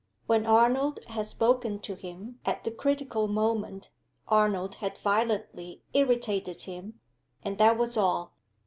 When 0.25 0.47
Arnold 0.47 0.99
had 1.09 1.27
spoken 1.27 1.77
to 1.81 1.93
him 1.93 2.39
at 2.43 2.63
the 2.63 2.71
critical 2.71 3.27
moment, 3.27 3.91
Arnold 4.27 4.73
had 4.81 4.97
violently 4.97 5.83
irritated 5.93 6.63
him; 6.63 6.99
and 7.43 7.59
that 7.59 7.77
was 7.77 7.97
all. 7.97 8.33